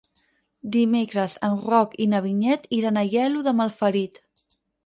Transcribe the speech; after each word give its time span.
Dimecres 0.75 1.35
en 1.49 1.59
Roc 1.67 1.93
i 2.05 2.09
na 2.15 2.23
Vinyet 2.29 2.67
iran 2.81 3.01
a 3.03 3.07
Aielo 3.09 3.47
de 3.49 3.57
Malferit. 3.63 4.19